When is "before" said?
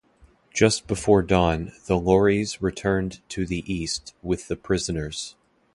0.87-1.21